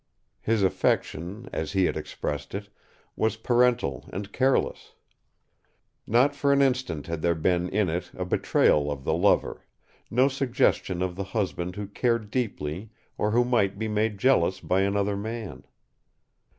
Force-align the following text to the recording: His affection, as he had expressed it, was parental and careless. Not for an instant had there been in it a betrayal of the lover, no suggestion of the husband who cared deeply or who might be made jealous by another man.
His 0.41 0.63
affection, 0.63 1.47
as 1.53 1.73
he 1.73 1.85
had 1.85 1.95
expressed 1.95 2.55
it, 2.55 2.69
was 3.15 3.37
parental 3.37 4.09
and 4.11 4.33
careless. 4.33 4.95
Not 6.07 6.33
for 6.35 6.51
an 6.51 6.59
instant 6.59 7.05
had 7.05 7.21
there 7.21 7.35
been 7.35 7.69
in 7.69 7.87
it 7.87 8.09
a 8.17 8.25
betrayal 8.25 8.91
of 8.91 9.03
the 9.03 9.13
lover, 9.13 9.67
no 10.09 10.27
suggestion 10.27 11.03
of 11.03 11.15
the 11.15 11.23
husband 11.37 11.75
who 11.75 11.85
cared 11.85 12.31
deeply 12.31 12.89
or 13.19 13.29
who 13.29 13.45
might 13.45 13.77
be 13.77 13.87
made 13.87 14.17
jealous 14.17 14.59
by 14.59 14.81
another 14.81 15.15
man. 15.15 15.65